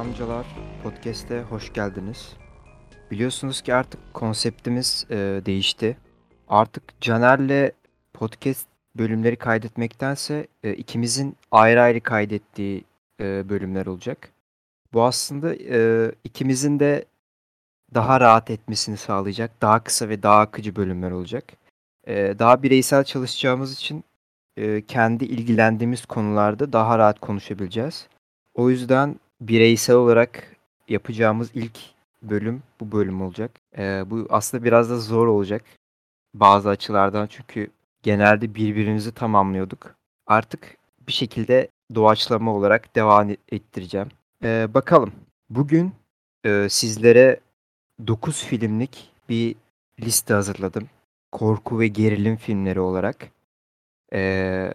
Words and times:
Amcalar 0.00 0.46
Podcast'e 0.82 1.42
hoş 1.42 1.72
geldiniz. 1.72 2.32
Biliyorsunuz 3.10 3.62
ki 3.62 3.74
artık 3.74 4.14
konseptimiz 4.14 5.06
e, 5.10 5.16
değişti. 5.46 5.96
Artık 6.48 7.00
Caner'le 7.00 7.72
podcast 8.12 8.66
bölümleri 8.98 9.36
kaydetmektense 9.36 10.46
e, 10.62 10.74
ikimizin 10.74 11.36
ayrı 11.50 11.82
ayrı 11.82 12.00
kaydettiği 12.00 12.84
e, 13.20 13.48
bölümler 13.48 13.86
olacak. 13.86 14.30
Bu 14.92 15.04
aslında 15.04 15.54
e, 15.54 16.12
ikimizin 16.24 16.80
de 16.80 17.04
daha 17.94 18.20
rahat 18.20 18.50
etmesini 18.50 18.96
sağlayacak, 18.96 19.62
daha 19.62 19.84
kısa 19.84 20.08
ve 20.08 20.22
daha 20.22 20.40
akıcı 20.40 20.76
bölümler 20.76 21.10
olacak. 21.10 21.44
E, 22.06 22.38
daha 22.38 22.62
bireysel 22.62 23.04
çalışacağımız 23.04 23.72
için 23.72 24.04
e, 24.56 24.86
kendi 24.86 25.24
ilgilendiğimiz 25.24 26.06
konularda 26.06 26.72
daha 26.72 26.98
rahat 26.98 27.20
konuşabileceğiz. 27.20 28.06
O 28.54 28.70
yüzden 28.70 29.16
bireysel 29.40 29.96
olarak 29.96 30.56
yapacağımız 30.88 31.50
ilk 31.54 31.78
bölüm 32.22 32.62
bu 32.80 32.92
bölüm 32.92 33.22
olacak. 33.22 33.50
Ee, 33.78 34.02
bu 34.06 34.26
aslında 34.30 34.64
biraz 34.64 34.90
da 34.90 34.98
zor 34.98 35.26
olacak 35.26 35.64
bazı 36.34 36.68
açılardan 36.68 37.26
çünkü 37.26 37.70
genelde 38.02 38.54
birbirimizi 38.54 39.12
tamamlıyorduk. 39.12 39.94
Artık 40.26 40.76
bir 41.06 41.12
şekilde 41.12 41.68
doğaçlama 41.94 42.54
olarak 42.54 42.96
devam 42.96 43.30
ettireceğim. 43.30 44.08
Ee, 44.44 44.68
bakalım. 44.74 45.12
Bugün 45.50 45.92
e, 46.44 46.68
sizlere 46.70 47.40
9 48.06 48.44
filmlik 48.44 49.10
bir 49.28 49.56
liste 50.00 50.34
hazırladım. 50.34 50.88
Korku 51.32 51.80
ve 51.80 51.88
gerilim 51.88 52.36
filmleri 52.36 52.80
olarak. 52.80 53.28
Ee, 54.12 54.74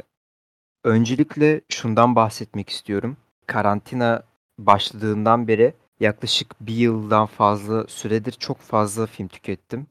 öncelikle 0.84 1.62
şundan 1.70 2.16
bahsetmek 2.16 2.70
istiyorum. 2.70 3.18
Karantina 3.48 4.24
başladığından 4.58 5.48
beri 5.48 5.74
yaklaşık 6.00 6.62
bir 6.62 6.74
yıldan 6.74 7.26
fazla 7.26 7.88
süredir 7.88 8.32
çok 8.32 8.58
fazla 8.58 9.06
film 9.06 9.28
tükettim. 9.28 9.88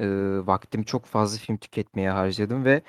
Ee, 0.00 0.06
vaktimi 0.46 0.84
çok 0.84 1.04
fazla 1.04 1.38
film 1.38 1.56
tüketmeye 1.56 2.10
harcadım 2.10 2.64
ve 2.64 2.82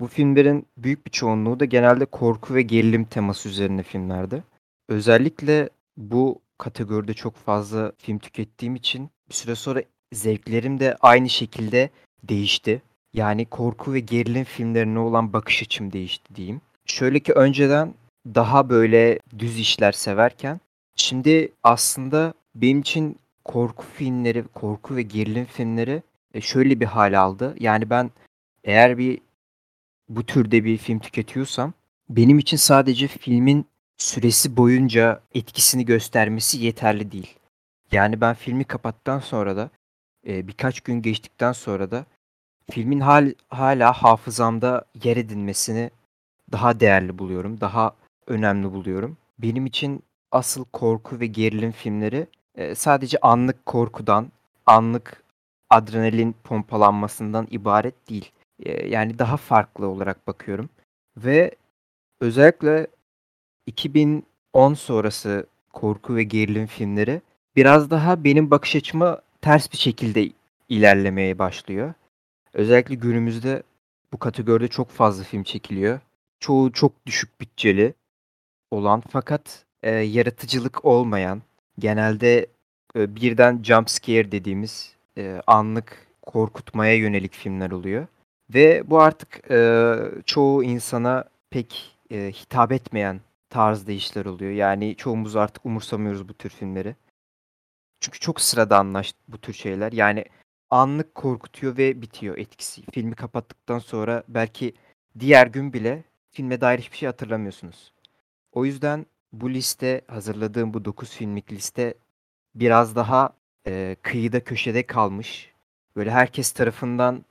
bu 0.00 0.06
filmlerin 0.06 0.66
büyük 0.76 1.06
bir 1.06 1.10
çoğunluğu 1.10 1.60
da 1.60 1.64
genelde 1.64 2.04
korku 2.04 2.54
ve 2.54 2.62
gerilim 2.62 3.04
teması 3.04 3.48
üzerine 3.48 3.82
filmlerdi. 3.82 4.44
Özellikle 4.88 5.70
bu 5.96 6.40
kategoride 6.58 7.14
çok 7.14 7.36
fazla 7.36 7.92
film 7.98 8.18
tükettiğim 8.18 8.76
için 8.76 9.10
bir 9.28 9.34
süre 9.34 9.54
sonra 9.54 9.82
zevklerim 10.12 10.80
de 10.80 10.96
aynı 11.00 11.28
şekilde 11.28 11.90
değişti. 12.22 12.82
Yani 13.14 13.46
korku 13.46 13.92
ve 13.92 14.00
gerilim 14.00 14.44
filmlerine 14.44 14.98
olan 14.98 15.32
bakış 15.32 15.62
açım 15.62 15.92
değişti 15.92 16.34
diyeyim. 16.34 16.60
Şöyle 16.86 17.20
ki 17.20 17.32
önceden 17.32 17.94
daha 18.26 18.68
böyle 18.70 19.18
düz 19.38 19.58
işler 19.58 19.92
severken 19.92 20.60
şimdi 20.96 21.52
aslında 21.62 22.34
benim 22.54 22.80
için 22.80 23.16
korku 23.44 23.84
filmleri, 23.94 24.44
korku 24.54 24.96
ve 24.96 25.02
gerilim 25.02 25.44
filmleri 25.44 26.02
e, 26.34 26.40
şöyle 26.40 26.80
bir 26.80 26.86
hal 26.86 27.20
aldı. 27.20 27.56
Yani 27.60 27.90
ben 27.90 28.10
eğer 28.64 28.98
bir 28.98 29.20
bu 30.08 30.26
türde 30.26 30.64
bir 30.64 30.76
film 30.76 30.98
tüketiyorsam 30.98 31.72
benim 32.08 32.38
için 32.38 32.56
sadece 32.56 33.06
filmin 33.08 33.66
süresi 33.96 34.56
boyunca 34.56 35.20
etkisini 35.34 35.84
göstermesi 35.84 36.58
yeterli 36.58 37.12
değil. 37.12 37.38
Yani 37.92 38.20
ben 38.20 38.34
filmi 38.34 38.64
kapattıktan 38.64 39.18
sonra 39.18 39.56
da 39.56 39.70
e, 40.26 40.48
birkaç 40.48 40.80
gün 40.80 41.02
geçtikten 41.02 41.52
sonra 41.52 41.90
da 41.90 42.04
filmin 42.70 43.00
hal, 43.00 43.32
hala 43.48 43.92
hafızamda 43.92 44.84
yer 45.04 45.16
edinmesini 45.16 45.90
daha 46.52 46.80
değerli 46.80 47.18
buluyorum. 47.18 47.60
Daha 47.60 47.94
önemli 48.30 48.72
buluyorum. 48.72 49.16
Benim 49.38 49.66
için 49.66 50.02
asıl 50.32 50.64
korku 50.64 51.20
ve 51.20 51.26
gerilim 51.26 51.72
filmleri 51.72 52.26
e, 52.54 52.74
sadece 52.74 53.18
anlık 53.22 53.66
korkudan, 53.66 54.32
anlık 54.66 55.24
adrenalin 55.70 56.34
pompalanmasından 56.44 57.48
ibaret 57.50 58.10
değil. 58.10 58.32
E, 58.62 58.88
yani 58.88 59.18
daha 59.18 59.36
farklı 59.36 59.88
olarak 59.88 60.26
bakıyorum. 60.26 60.68
Ve 61.16 61.50
özellikle 62.20 62.86
2010 63.66 64.74
sonrası 64.74 65.46
korku 65.72 66.16
ve 66.16 66.22
gerilim 66.22 66.66
filmleri 66.66 67.22
biraz 67.56 67.90
daha 67.90 68.24
benim 68.24 68.50
bakış 68.50 68.76
açıma 68.76 69.20
ters 69.40 69.72
bir 69.72 69.76
şekilde 69.78 70.30
ilerlemeye 70.68 71.38
başlıyor. 71.38 71.94
Özellikle 72.52 72.94
günümüzde 72.94 73.62
bu 74.12 74.18
kategoride 74.18 74.68
çok 74.68 74.90
fazla 74.90 75.24
film 75.24 75.42
çekiliyor. 75.42 76.00
Çoğu 76.40 76.72
çok 76.72 77.06
düşük 77.06 77.40
bütçeli 77.40 77.94
olan 78.70 79.02
fakat 79.10 79.64
e, 79.82 79.90
yaratıcılık 79.90 80.84
olmayan, 80.84 81.42
genelde 81.78 82.46
e, 82.96 83.16
birden 83.16 83.62
jump 83.62 83.90
scare 83.90 84.32
dediğimiz 84.32 84.94
e, 85.18 85.42
anlık 85.46 86.06
korkutmaya 86.22 86.94
yönelik 86.94 87.34
filmler 87.34 87.70
oluyor. 87.70 88.06
Ve 88.54 88.90
bu 88.90 89.00
artık 89.00 89.50
e, 89.50 89.94
çoğu 90.26 90.64
insana 90.64 91.24
pek 91.50 91.96
e, 92.10 92.32
hitap 92.32 92.72
etmeyen 92.72 93.20
tarzda 93.50 93.92
işler 93.92 94.24
oluyor. 94.24 94.52
Yani 94.52 94.96
çoğumuz 94.96 95.36
artık 95.36 95.66
umursamıyoruz 95.66 96.28
bu 96.28 96.34
tür 96.34 96.50
filmleri. 96.50 96.96
Çünkü 98.00 98.18
çok 98.18 98.40
sıradanlaştı 98.40 99.18
bu 99.28 99.38
tür 99.38 99.52
şeyler. 99.52 99.92
Yani 99.92 100.24
anlık 100.70 101.14
korkutuyor 101.14 101.76
ve 101.76 102.02
bitiyor 102.02 102.38
etkisi. 102.38 102.82
Filmi 102.92 103.14
kapattıktan 103.14 103.78
sonra 103.78 104.22
belki 104.28 104.74
diğer 105.18 105.46
gün 105.46 105.72
bile 105.72 106.04
filme 106.30 106.60
dair 106.60 106.78
hiçbir 106.78 106.96
şey 106.96 107.06
hatırlamıyorsunuz. 107.06 107.92
O 108.52 108.64
yüzden 108.64 109.06
bu 109.32 109.50
liste, 109.50 110.00
hazırladığım 110.06 110.74
bu 110.74 110.84
9 110.84 111.10
filmlik 111.10 111.52
liste 111.52 111.94
biraz 112.54 112.96
daha 112.96 113.30
e, 113.66 113.96
kıyıda 114.02 114.44
köşede 114.44 114.86
kalmış. 114.86 115.52
Böyle 115.96 116.10
herkes 116.10 116.52
tarafından 116.52 117.24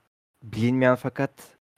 bilinmeyen 0.43 0.95
fakat 0.95 1.31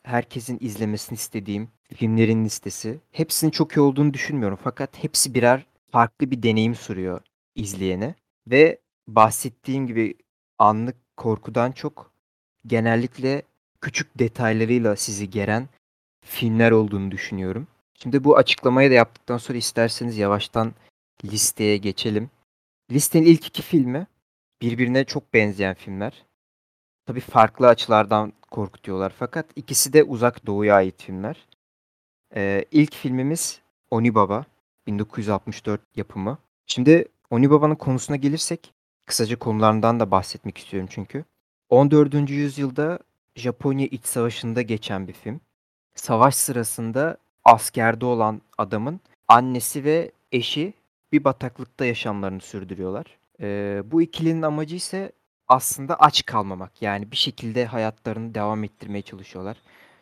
herkesin 0.04 0.58
izlemesini 0.62 1.16
istediğim 1.16 1.70
filmlerin 1.94 2.46
listesi. 2.46 3.00
Hepsinin 3.12 3.52
çok 3.52 3.78
iyi 3.78 3.80
olduğunu 3.80 4.14
düşünmüyorum 4.14 4.60
fakat 4.64 5.04
hepsi 5.04 5.34
birer 5.34 5.66
farklı 5.92 6.32
bir 6.32 6.44
deneyim 6.44 6.76
sunuyor 6.76 7.22
izleyene. 7.56 8.16
Ve 8.48 8.80
bahsettiğim 9.08 9.88
gibi 9.88 10.16
anlık 10.60 10.96
korkudan 11.18 11.72
çok 11.72 12.12
genellikle 12.68 13.42
küçük 13.82 14.20
detaylarıyla 14.20 14.96
sizi 14.96 15.30
geren 15.30 15.70
filmler 16.26 16.72
olduğunu 16.72 17.12
düşünüyorum. 17.12 17.68
Şimdi 18.04 18.24
bu 18.24 18.38
açıklamayı 18.38 18.92
da 18.92 18.94
yaptıktan 18.94 19.38
sonra 19.38 19.58
isterseniz 19.58 20.18
yavaştan 20.18 20.74
listeye 21.26 21.78
geçelim. 21.78 22.30
Listenin 22.92 23.26
ilk 23.26 23.48
iki 23.48 23.62
filmi 23.62 24.08
birbirine 24.62 25.04
çok 25.06 25.34
benzeyen 25.34 25.74
filmler. 25.74 26.26
Tabii 27.06 27.20
farklı 27.20 27.68
açılardan 27.68 28.34
korkutuyorlar 28.52 29.14
fakat 29.20 29.46
ikisi 29.56 29.94
de 29.94 30.04
uzak 30.04 30.46
doğuya 30.46 30.76
ait 30.76 31.04
filmler. 31.04 31.48
Ee, 32.36 32.66
ilk 32.72 32.96
filmimiz 32.96 33.62
Oni 33.92 34.16
Baba 34.16 34.46
1964 34.88 35.82
yapımı. 35.96 36.38
Şimdi 36.66 37.06
Oni 37.30 37.50
Baba'nın 37.52 37.76
konusuna 37.76 38.18
gelirsek 38.18 38.74
kısaca 39.06 39.40
konularından 39.40 40.00
da 40.00 40.12
bahsetmek 40.12 40.58
istiyorum 40.58 40.90
çünkü. 40.92 41.26
14. 41.70 42.30
yüzyılda 42.30 43.00
Japonya 43.36 43.86
İç 43.86 44.06
Savaşı'nda 44.06 44.62
geçen 44.62 45.08
bir 45.08 45.14
film. 45.14 45.42
Savaş 45.96 46.36
sırasında 46.36 47.18
askerde 47.46 48.06
olan 48.06 48.42
adamın 48.58 49.00
annesi 49.28 49.84
ve 49.84 50.12
eşi 50.32 50.74
bir 51.12 51.24
bataklıkta 51.24 51.86
yaşamlarını 51.86 52.42
sürdürüyorlar. 52.42 53.06
Ee, 53.42 53.82
bu 53.86 54.02
ikilinin 54.02 54.42
amacı 54.42 54.76
ise 54.76 55.12
aslında 55.48 55.96
aç 55.96 56.26
kalmamak. 56.26 56.82
Yani 56.82 57.12
bir 57.12 57.18
şekilde 57.18 57.66
hayatlarını 57.66 58.36
devam 58.36 58.64
ettirmeye 58.64 59.02
çalışıyorlar. 59.02 59.58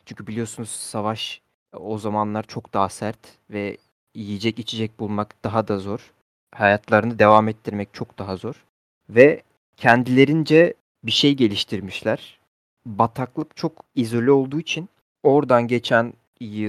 Çünkü 0.06 0.28
biliyorsunuz 0.28 0.70
savaş 0.70 1.42
o 1.74 1.98
zamanlar 1.98 2.44
çok 2.44 2.74
daha 2.74 2.90
sert 2.90 3.20
ve 3.50 3.78
yiyecek 4.16 4.60
içecek 4.60 5.00
bulmak 5.00 5.44
daha 5.44 5.68
da 5.68 5.80
zor. 5.80 6.12
Hayatlarını 6.56 7.20
devam 7.20 7.48
ettirmek 7.48 7.94
çok 7.94 8.20
daha 8.20 8.36
zor. 8.36 8.66
Ve 9.10 9.44
kendilerince 9.78 10.74
bir 11.04 11.12
şey 11.12 11.36
geliştirmişler. 11.36 12.40
Bataklık 12.86 13.56
çok 13.56 13.86
izole 13.96 14.32
olduğu 14.32 14.60
için 14.60 14.90
oradan 15.24 15.68
geçen 15.68 16.14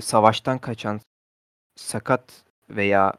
savaştan 0.01 0.59
kaçan 0.59 1.01
sakat 1.77 2.45
veya 2.71 3.13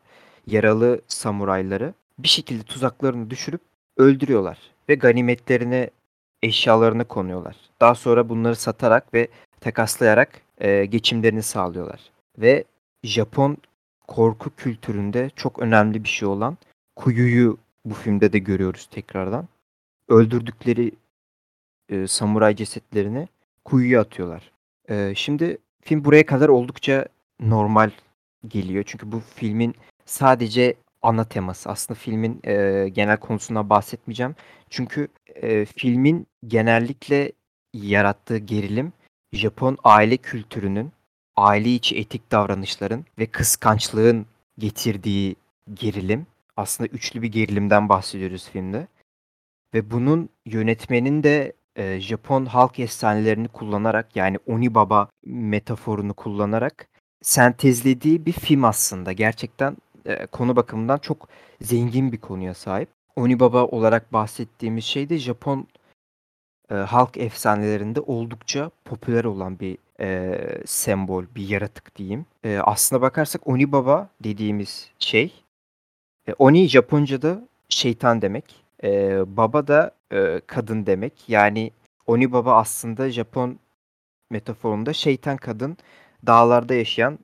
yaralı 0.47 1.01
samurayları 1.07 1.93
bir 2.19 2.27
şekilde 2.27 2.63
tuzaklarını 2.63 3.29
düşürüp 3.29 3.61
öldürüyorlar 3.97 4.57
ve 4.89 4.95
ganimetlerini 4.95 5.89
eşyalarını 6.43 7.05
konuyorlar. 7.05 7.55
Daha 7.81 7.95
sonra 7.95 8.29
bunları 8.29 8.55
satarak 8.55 9.13
ve 9.13 9.27
takaslayarak 9.59 10.41
e, 10.57 10.85
geçimlerini 10.85 11.43
sağlıyorlar. 11.43 11.99
Ve 12.37 12.63
Japon 13.03 13.57
korku 14.07 14.55
kültüründe 14.55 15.29
çok 15.35 15.59
önemli 15.59 16.03
bir 16.03 16.09
şey 16.09 16.27
olan 16.27 16.57
kuyuyu 16.95 17.57
bu 17.85 17.93
filmde 17.93 18.33
de 18.33 18.39
görüyoruz 18.39 18.87
tekrardan. 18.91 19.47
Öldürdükleri 20.09 20.91
e, 21.89 22.07
samuray 22.07 22.55
cesetlerini 22.55 23.27
kuyuya 23.65 24.01
atıyorlar. 24.01 24.51
E, 24.89 25.13
şimdi 25.15 25.57
film 25.81 26.05
buraya 26.05 26.25
kadar 26.25 26.49
oldukça 26.49 27.05
normal 27.39 27.91
geliyor. 28.47 28.83
Çünkü 28.87 29.11
bu 29.11 29.19
filmin 29.35 29.75
sadece 30.05 30.75
ana 31.01 31.23
teması. 31.23 31.69
Aslında 31.69 31.99
filmin 31.99 32.39
e, 32.43 32.89
genel 32.89 33.17
konusundan 33.17 33.69
bahsetmeyeceğim. 33.69 34.35
Çünkü 34.69 35.07
e, 35.35 35.65
filmin 35.65 36.27
genellikle 36.47 37.31
yarattığı 37.73 38.37
gerilim 38.37 38.93
Japon 39.33 39.77
aile 39.83 40.17
kültürünün, 40.17 40.91
aile 41.35 41.69
içi 41.69 41.97
etik 41.97 42.31
davranışların 42.31 43.05
ve 43.19 43.25
kıskançlığın 43.25 44.25
getirdiği 44.57 45.35
gerilim. 45.73 46.27
Aslında 46.57 46.89
üçlü 46.89 47.21
bir 47.21 47.31
gerilimden 47.31 47.89
bahsediyoruz 47.89 48.49
filmde. 48.49 48.87
Ve 49.73 49.91
bunun 49.91 50.29
yönetmenin 50.45 51.23
de 51.23 51.53
e, 51.75 51.99
Japon 51.99 52.45
halk 52.45 52.79
efsanelerini 52.79 53.47
kullanarak 53.47 54.15
yani 54.15 54.37
Oni 54.47 54.75
Baba 54.75 55.09
metaforunu 55.25 56.13
kullanarak 56.13 56.87
sentezlediği 57.21 58.25
bir 58.25 58.31
film 58.31 58.63
aslında. 58.63 59.11
Gerçekten 59.11 59.77
e, 60.05 60.25
konu 60.25 60.55
bakımından 60.55 60.97
çok 60.97 61.27
zengin 61.61 62.11
bir 62.11 62.17
konuya 62.17 62.53
sahip. 62.53 62.89
Oni 63.15 63.39
Baba 63.39 63.65
olarak 63.65 64.13
bahsettiğimiz 64.13 64.85
şey 64.85 65.09
de 65.09 65.17
Japon 65.17 65.67
e, 66.71 66.75
halk 66.75 67.17
efsanelerinde 67.17 67.99
oldukça 68.01 68.71
popüler 68.85 69.23
olan 69.23 69.59
bir 69.59 69.77
e, 69.99 70.39
sembol, 70.65 71.25
bir 71.35 71.49
yaratık 71.49 71.95
diyeyim. 71.95 72.25
E, 72.43 72.57
aslına 72.57 73.01
bakarsak 73.01 73.47
Oni 73.47 73.71
Baba 73.71 74.09
dediğimiz 74.23 74.89
şey, 74.99 75.33
e, 76.27 76.33
Oni 76.33 76.67
Japonca'da 76.67 77.47
şeytan 77.69 78.21
demek. 78.21 78.55
E, 78.83 79.19
baba 79.37 79.67
da 79.67 79.91
e, 80.11 80.41
kadın 80.47 80.85
demek. 80.85 81.29
Yani 81.29 81.71
Oni 82.07 82.31
Baba 82.31 82.55
aslında 82.55 83.09
Japon 83.09 83.59
metaforunda 84.29 84.93
şeytan 84.93 85.37
kadın, 85.37 85.77
dağlarda 86.27 86.73
yaşayan 86.73 87.19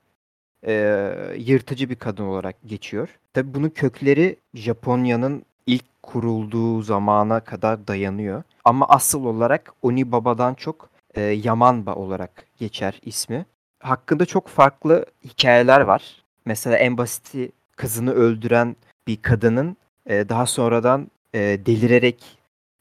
e, 0.66 1.04
yırtıcı 1.36 1.90
bir 1.90 1.96
kadın 1.96 2.24
olarak 2.24 2.56
geçiyor. 2.66 3.18
Tabi 3.34 3.54
bunun 3.54 3.68
kökleri 3.68 4.36
Japonya'nın 4.54 5.44
ilk 5.66 6.02
kurulduğu 6.02 6.82
zamana 6.82 7.40
kadar 7.40 7.86
dayanıyor. 7.88 8.42
Ama 8.64 8.86
asıl 8.88 9.24
olarak 9.24 9.72
Oni 9.82 10.12
Baba'dan 10.12 10.54
çok 10.54 10.90
e, 11.14 11.20
Yamanba 11.20 11.94
olarak 11.94 12.44
geçer 12.58 13.00
ismi. 13.02 13.46
Hakkında 13.80 14.26
çok 14.26 14.48
farklı 14.48 15.06
hikayeler 15.24 15.80
var. 15.80 16.22
Mesela 16.44 16.76
en 16.76 16.98
basiti 16.98 17.52
kızını 17.76 18.12
öldüren 18.12 18.76
bir 19.06 19.22
kadının 19.22 19.76
e, 20.06 20.28
daha 20.28 20.46
sonradan 20.46 21.10
e, 21.34 21.38
delirerek 21.40 22.37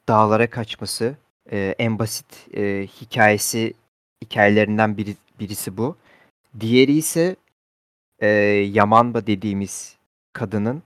dağlara 0.08 0.50
kaçması 0.50 1.16
e, 1.52 1.76
en 1.80 2.00
basit 2.00 2.48
e, 2.54 2.88
hikayesi 3.02 3.74
hikayelerinden 4.24 4.98
biri, 4.98 5.16
birisi 5.40 5.78
bu. 5.78 5.96
Diğeri 6.60 6.92
ise 6.98 7.36
e, 8.20 8.28
Yamanba 8.72 9.28
dediğimiz 9.28 9.98
kadının 10.34 10.84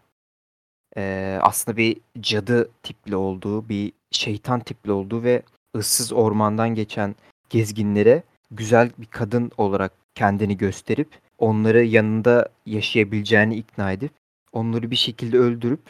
e, 0.98 1.38
aslında 1.42 1.78
bir 1.78 1.98
cadı 2.22 2.70
tipli 2.84 3.16
olduğu, 3.16 3.70
bir 3.70 3.94
şeytan 4.12 4.60
tipli 4.60 4.92
olduğu 4.92 5.24
ve 5.24 5.42
ıssız 5.76 6.14
ormandan 6.14 6.76
geçen 6.76 7.16
gezginlere 7.50 8.24
güzel 8.52 8.92
bir 8.98 9.06
kadın 9.06 9.52
olarak 9.58 9.92
kendini 10.16 10.58
gösterip 10.58 11.10
onları 11.38 11.84
yanında 11.84 12.50
yaşayabileceğini 12.66 13.56
ikna 13.56 13.92
edip 13.92 14.12
onları 14.52 14.92
bir 14.92 14.96
şekilde 14.96 15.38
öldürüp 15.38 15.82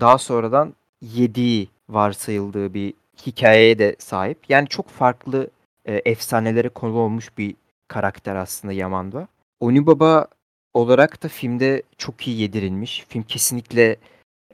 daha 0.00 0.18
sonradan 0.18 0.74
yediği 1.02 1.68
varsayıldığı 1.88 2.74
bir 2.74 2.94
hikayeye 3.26 3.78
de 3.78 3.96
sahip. 3.98 4.38
Yani 4.48 4.68
çok 4.68 4.88
farklı 4.88 5.50
e, 5.84 6.02
efsanelere 6.04 6.68
konu 6.68 6.96
olmuş 6.98 7.38
bir 7.38 7.54
karakter 7.88 8.36
aslında 8.36 8.72
Yaman'da. 8.72 9.28
Oni 9.60 9.86
Baba 9.86 10.26
olarak 10.74 11.22
da 11.22 11.28
filmde 11.28 11.82
çok 11.98 12.28
iyi 12.28 12.40
yedirilmiş. 12.40 13.04
Film 13.08 13.22
kesinlikle 13.22 13.96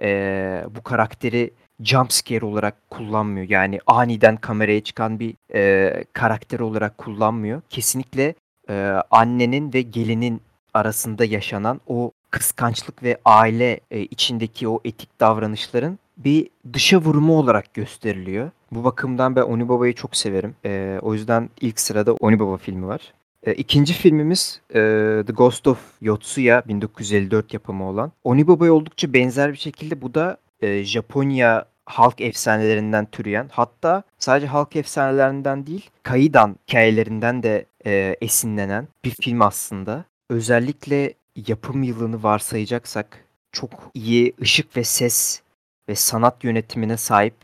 e, 0.00 0.64
bu 0.76 0.82
karakteri 0.82 1.50
jumpscare 1.82 2.44
olarak 2.44 2.90
kullanmıyor. 2.90 3.48
Yani 3.48 3.78
aniden 3.86 4.36
kameraya 4.36 4.80
çıkan 4.80 5.20
bir 5.20 5.34
e, 5.54 6.04
karakter 6.12 6.60
olarak 6.60 6.98
kullanmıyor. 6.98 7.62
Kesinlikle 7.70 8.34
e, 8.68 8.74
annenin 9.10 9.72
ve 9.72 9.82
gelinin 9.82 10.40
arasında 10.74 11.24
yaşanan 11.24 11.80
o 11.86 12.12
kıskançlık 12.30 13.02
ve 13.02 13.18
aile 13.24 13.80
e, 13.90 14.00
içindeki 14.00 14.68
o 14.68 14.80
etik 14.84 15.20
davranışların 15.20 15.98
bir 16.24 16.48
dışa 16.72 16.98
vurumu 16.98 17.38
olarak 17.38 17.74
gösteriliyor. 17.74 18.50
Bu 18.72 18.84
bakımdan 18.84 19.36
ben 19.36 19.42
Oni 19.42 19.68
Baba'yı 19.68 19.94
çok 19.94 20.16
severim. 20.16 20.54
E, 20.64 20.98
o 21.02 21.14
yüzden 21.14 21.50
ilk 21.60 21.80
sırada 21.80 22.12
Oni 22.12 22.40
Baba 22.40 22.56
filmi 22.56 22.86
var. 22.86 23.12
E, 23.46 23.54
ikinci 23.54 23.92
filmimiz 23.92 24.60
e, 24.70 24.80
The 25.26 25.32
Ghost 25.32 25.66
of 25.66 25.78
Yotsuya 26.00 26.62
1954 26.68 27.54
yapımı 27.54 27.88
olan. 27.88 28.12
Oni 28.24 28.48
Baba'ya 28.48 28.72
oldukça 28.72 29.12
benzer 29.12 29.52
bir 29.52 29.58
şekilde 29.58 30.02
bu 30.02 30.14
da 30.14 30.36
e, 30.60 30.84
Japonya 30.84 31.64
halk 31.84 32.20
efsanelerinden 32.20 33.06
türeyen 33.06 33.48
hatta 33.52 34.02
sadece 34.18 34.46
halk 34.46 34.76
efsanelerinden 34.76 35.66
değil 35.66 35.90
Kaidan 36.02 36.56
hikayelerinden 36.68 37.42
de 37.42 37.66
e, 37.86 38.16
esinlenen 38.20 38.88
bir 39.04 39.10
film 39.10 39.42
aslında. 39.42 40.04
Özellikle 40.30 41.14
yapım 41.36 41.82
yılını 41.82 42.22
varsayacaksak 42.22 43.24
çok 43.52 43.70
iyi 43.94 44.32
ışık 44.42 44.76
ve 44.76 44.84
ses 44.84 45.42
ve 45.90 45.94
sanat 45.94 46.44
yönetimine 46.44 46.96
sahip 46.96 47.34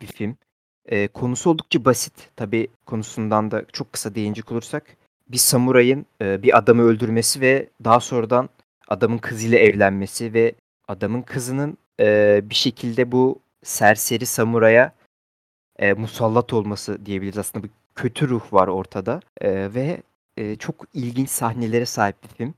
bir 0.00 0.06
film. 0.06 0.36
E, 0.86 1.08
konusu 1.08 1.50
oldukça 1.50 1.84
basit. 1.84 2.30
Tabi 2.36 2.68
konusundan 2.86 3.50
da 3.50 3.64
çok 3.72 3.92
kısa 3.92 4.14
değinecek 4.14 4.52
olursak. 4.52 4.96
Bir 5.28 5.36
samurayın 5.36 6.06
e, 6.22 6.42
bir 6.42 6.58
adamı 6.58 6.82
öldürmesi 6.82 7.40
ve 7.40 7.68
daha 7.84 8.00
sonradan 8.00 8.48
adamın 8.88 9.18
kızıyla 9.18 9.58
evlenmesi 9.58 10.34
ve 10.34 10.54
adamın 10.88 11.22
kızının 11.22 11.78
e, 12.00 12.40
bir 12.50 12.54
şekilde 12.54 13.12
bu 13.12 13.38
serseri 13.64 14.26
samuraya 14.26 14.92
e, 15.78 15.92
musallat 15.92 16.52
olması 16.52 17.06
diyebiliriz. 17.06 17.38
Aslında 17.38 17.64
bir 17.64 17.70
kötü 17.94 18.28
ruh 18.28 18.52
var 18.52 18.68
ortada 18.68 19.20
e, 19.40 19.74
ve 19.74 20.02
e, 20.36 20.56
çok 20.56 20.74
ilginç 20.94 21.28
sahnelere 21.30 21.86
sahip 21.86 22.22
bir 22.22 22.28
film. 22.28 22.54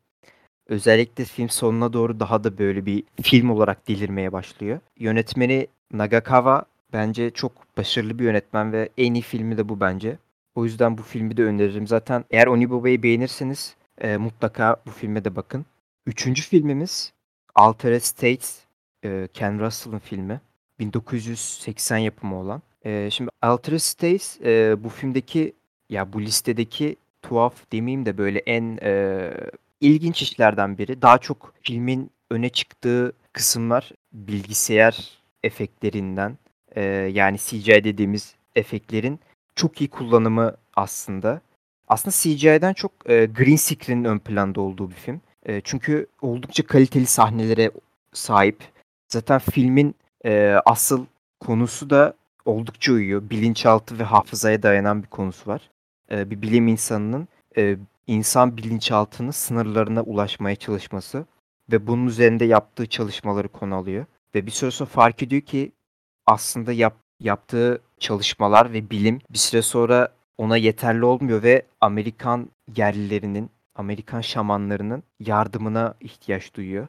Özellikle 0.68 1.24
film 1.24 1.48
sonuna 1.48 1.92
doğru 1.92 2.20
daha 2.20 2.44
da 2.44 2.58
böyle 2.58 2.86
bir 2.86 3.04
film 3.22 3.50
olarak 3.50 3.88
delirmeye 3.88 4.32
başlıyor. 4.32 4.80
Yönetmeni 4.98 5.66
Nagakawa 5.92 6.64
bence 6.92 7.30
çok 7.30 7.76
başarılı 7.76 8.18
bir 8.18 8.24
yönetmen 8.24 8.72
ve 8.72 8.88
en 8.98 9.14
iyi 9.14 9.22
filmi 9.22 9.58
de 9.58 9.68
bu 9.68 9.80
bence. 9.80 10.18
O 10.54 10.64
yüzden 10.64 10.98
bu 10.98 11.02
filmi 11.02 11.36
de 11.36 11.44
öneririm. 11.44 11.86
Zaten 11.86 12.24
eğer 12.30 12.46
Onibaba'yı 12.46 13.02
beğenirseniz 13.02 13.76
e, 14.00 14.16
mutlaka 14.16 14.76
bu 14.86 14.90
filme 14.90 15.24
de 15.24 15.36
bakın. 15.36 15.66
Üçüncü 16.06 16.42
filmimiz 16.42 17.12
Altered 17.54 18.00
States, 18.00 18.60
e, 19.04 19.28
Ken 19.34 19.60
Russell'ın 19.60 19.98
filmi. 19.98 20.40
1980 20.78 21.98
yapımı 21.98 22.36
olan. 22.36 22.62
E, 22.84 23.10
şimdi 23.10 23.30
Altered 23.42 23.78
States 23.78 24.40
e, 24.40 24.84
bu 24.84 24.88
filmdeki 24.88 25.52
ya 25.90 26.12
bu 26.12 26.22
listedeki 26.22 26.96
tuhaf 27.22 27.72
demeyeyim 27.72 28.06
de 28.06 28.18
böyle 28.18 28.38
en 28.38 28.78
e, 28.82 29.30
ilginç 29.80 30.22
işlerden 30.22 30.78
biri. 30.78 31.02
Daha 31.02 31.18
çok 31.18 31.54
filmin 31.62 32.10
öne 32.30 32.48
çıktığı 32.48 33.12
kısımlar 33.32 33.90
bilgisayar 34.12 35.18
efektlerinden 35.42 36.38
e, 36.76 36.82
yani 37.12 37.38
CGI 37.38 37.84
dediğimiz 37.84 38.34
efektlerin 38.56 39.20
çok 39.54 39.80
iyi 39.80 39.90
kullanımı 39.90 40.56
aslında. 40.76 41.40
Aslında 41.88 42.16
CGI'den 42.16 42.72
çok 42.72 42.92
e, 43.06 43.26
green 43.26 43.56
screen'in 43.56 44.04
ön 44.04 44.18
planda 44.18 44.60
olduğu 44.60 44.90
bir 44.90 44.94
film. 44.94 45.20
E, 45.46 45.60
çünkü 45.60 46.06
oldukça 46.22 46.66
kaliteli 46.66 47.06
sahnelere 47.06 47.70
sahip. 48.12 48.58
Zaten 49.08 49.38
filmin 49.38 49.94
e, 50.24 50.56
asıl 50.66 51.06
konusu 51.40 51.90
da 51.90 52.14
oldukça 52.44 52.92
uyuyor. 52.92 53.30
Bilinçaltı 53.30 53.98
ve 53.98 54.02
hafızaya 54.04 54.62
dayanan 54.62 55.02
bir 55.02 55.08
konusu 55.08 55.50
var. 55.50 55.70
E, 56.10 56.30
bir 56.30 56.42
bilim 56.42 56.68
insanının 56.68 57.28
e, 57.56 57.76
insan 58.08 58.56
bilinçaltının 58.56 59.30
sınırlarına 59.30 60.02
ulaşmaya 60.02 60.56
çalışması 60.56 61.26
ve 61.72 61.86
bunun 61.86 62.06
üzerinde 62.06 62.44
yaptığı 62.44 62.86
çalışmaları 62.86 63.48
konu 63.48 63.74
alıyor. 63.74 64.06
Ve 64.34 64.46
bir 64.46 64.50
süre 64.50 64.70
sonra 64.70 64.90
fark 64.90 65.22
ediyor 65.22 65.42
ki 65.42 65.72
aslında 66.26 66.72
yap, 66.72 66.96
yaptığı 67.20 67.82
çalışmalar 68.00 68.72
ve 68.72 68.90
bilim 68.90 69.20
bir 69.30 69.38
süre 69.38 69.62
sonra 69.62 70.12
ona 70.38 70.56
yeterli 70.56 71.04
olmuyor 71.04 71.42
ve 71.42 71.66
Amerikan 71.80 72.50
yerlilerinin, 72.76 73.50
Amerikan 73.74 74.20
şamanlarının 74.20 75.02
yardımına 75.20 75.94
ihtiyaç 76.00 76.54
duyuyor. 76.54 76.88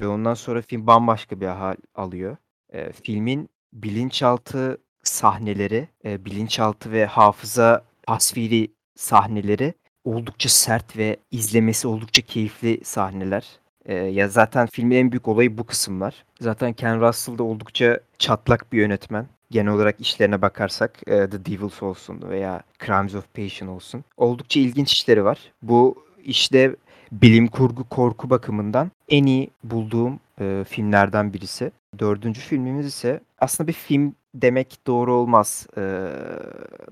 Ve 0.00 0.08
ondan 0.08 0.34
sonra 0.34 0.62
film 0.62 0.86
bambaşka 0.86 1.40
bir 1.40 1.46
hal 1.46 1.76
alıyor. 1.94 2.36
E, 2.72 2.92
filmin 2.92 3.48
bilinçaltı 3.72 4.78
sahneleri, 5.02 5.88
e, 6.04 6.24
bilinçaltı 6.24 6.92
ve 6.92 7.06
hafıza 7.06 7.84
tasviri 8.06 8.72
sahneleri 8.94 9.74
oldukça 10.06 10.48
sert 10.48 10.96
ve 10.96 11.16
izlemesi 11.30 11.88
oldukça 11.88 12.22
keyifli 12.22 12.80
sahneler. 12.84 13.46
Ee, 13.86 13.94
ya 13.94 14.28
zaten 14.28 14.66
filmin 14.72 14.96
en 14.96 15.12
büyük 15.12 15.28
olayı 15.28 15.58
bu 15.58 15.64
kısımlar. 15.64 16.24
Zaten 16.40 16.72
Ken 16.72 17.00
Russell 17.00 17.38
da 17.38 17.42
oldukça 17.42 18.00
çatlak 18.18 18.72
bir 18.72 18.78
yönetmen. 18.78 19.26
Genel 19.50 19.72
olarak 19.72 20.00
işlerine 20.00 20.42
bakarsak 20.42 21.00
e, 21.06 21.30
The 21.30 21.44
Devils 21.44 21.82
olsun 21.82 22.22
veya 22.28 22.62
Crimes 22.86 23.14
of 23.14 23.34
Passion 23.34 23.68
olsun. 23.68 24.04
Oldukça 24.16 24.60
ilginç 24.60 24.92
işleri 24.92 25.24
var. 25.24 25.52
Bu 25.62 26.04
işte 26.24 26.76
bilim 27.12 27.46
kurgu 27.46 27.84
korku 27.84 28.30
bakımından 28.30 28.90
en 29.08 29.24
iyi 29.24 29.50
bulduğum 29.64 30.20
e, 30.40 30.64
filmlerden 30.68 31.32
birisi. 31.32 31.72
Dördüncü 31.98 32.40
filmimiz 32.40 32.86
ise 32.86 33.20
aslında 33.38 33.68
bir 33.68 33.72
film 33.72 34.14
demek 34.34 34.86
doğru 34.86 35.14
olmaz. 35.14 35.66
E, 35.76 35.82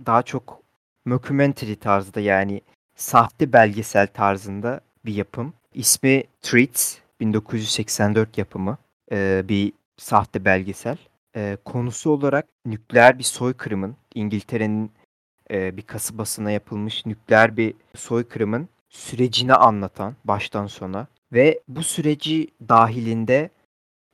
daha 0.06 0.23
çok 0.23 0.61
mockumentary 1.04 1.75
tarzda 1.75 2.21
yani 2.21 2.61
sahte 2.94 3.52
belgesel 3.52 4.06
tarzında 4.06 4.80
bir 5.04 5.14
yapım. 5.14 5.54
İsmi 5.74 6.24
Treats, 6.42 6.96
1984 7.20 8.38
yapımı 8.38 8.78
e, 9.12 9.44
bir 9.48 9.72
sahte 9.96 10.44
belgesel. 10.44 10.96
E, 11.36 11.56
konusu 11.64 12.10
olarak 12.10 12.46
nükleer 12.66 13.18
bir 13.18 13.24
soykırımın, 13.24 13.96
İngiltere'nin 14.14 14.90
e, 15.50 15.76
bir 15.76 15.82
kasabasına 15.82 16.50
yapılmış 16.50 17.06
nükleer 17.06 17.56
bir 17.56 17.74
soykırımın 17.96 18.68
sürecini 18.88 19.54
anlatan 19.54 20.14
baştan 20.24 20.66
sona 20.66 21.06
ve 21.32 21.60
bu 21.68 21.82
süreci 21.82 22.48
dahilinde 22.68 23.50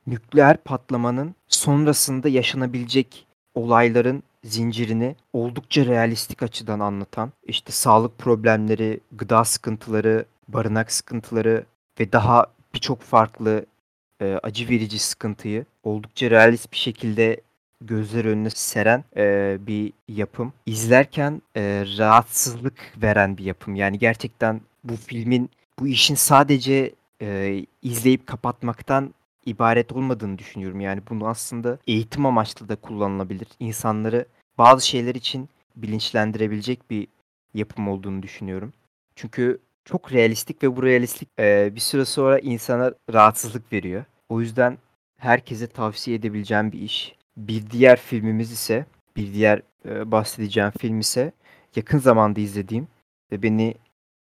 nükleer 0.07 0.57
patlamanın 0.57 1.35
sonrasında 1.47 2.29
yaşanabilecek 2.29 3.27
olayların 3.55 4.23
zincirini 4.43 5.15
oldukça 5.33 5.85
realistik 5.85 6.43
açıdan 6.43 6.79
anlatan, 6.79 7.31
işte 7.43 7.71
sağlık 7.71 8.17
problemleri, 8.17 8.99
gıda 9.11 9.45
sıkıntıları, 9.45 10.25
barınak 10.47 10.91
sıkıntıları 10.91 11.65
ve 11.99 12.11
daha 12.11 12.45
birçok 12.73 13.01
farklı 13.01 13.65
e, 14.21 14.39
acı 14.43 14.69
verici 14.69 14.99
sıkıntıyı 14.99 15.65
oldukça 15.83 16.29
realist 16.29 16.71
bir 16.71 16.77
şekilde 16.77 17.41
gözler 17.81 18.25
önüne 18.25 18.49
seren 18.49 19.03
e, 19.17 19.57
bir 19.67 19.93
yapım. 20.07 20.53
İzlerken 20.65 21.41
e, 21.55 21.85
rahatsızlık 21.97 22.93
veren 23.01 23.37
bir 23.37 23.43
yapım. 23.43 23.75
Yani 23.75 23.99
gerçekten 23.99 24.61
bu 24.83 24.95
filmin 24.95 25.49
bu 25.79 25.87
işin 25.87 26.15
sadece 26.15 26.91
e, 27.21 27.59
izleyip 27.81 28.27
kapatmaktan 28.27 29.13
ibaret 29.45 29.91
olmadığını 29.91 30.37
düşünüyorum. 30.37 30.79
Yani 30.79 31.01
bunu 31.09 31.27
aslında 31.27 31.77
eğitim 31.87 32.25
amaçlı 32.25 32.69
da 32.69 32.75
kullanılabilir. 32.75 33.47
İnsanları 33.59 34.25
bazı 34.57 34.87
şeyler 34.87 35.15
için 35.15 35.49
bilinçlendirebilecek 35.75 36.89
bir 36.89 37.07
yapım 37.53 37.87
olduğunu 37.87 38.23
düşünüyorum. 38.23 38.73
Çünkü 39.15 39.59
çok 39.85 40.13
realistik 40.13 40.63
ve 40.63 40.75
bu 40.75 40.83
realistik 40.83 41.29
e, 41.39 41.75
bir 41.75 41.79
süre 41.79 42.05
sonra 42.05 42.39
insana 42.39 42.93
rahatsızlık 43.13 43.73
veriyor. 43.73 44.05
O 44.29 44.41
yüzden 44.41 44.77
herkese 45.17 45.67
tavsiye 45.67 46.17
edebileceğim 46.17 46.71
bir 46.71 46.81
iş. 46.81 47.15
Bir 47.37 47.69
diğer 47.69 47.99
filmimiz 47.99 48.51
ise, 48.51 48.85
bir 49.17 49.33
diğer 49.33 49.61
e, 49.85 50.11
bahsedeceğim 50.11 50.71
film 50.79 50.99
ise 50.99 51.31
yakın 51.75 51.97
zamanda 51.97 52.41
izlediğim 52.41 52.87
ve 53.31 53.43
beni 53.43 53.75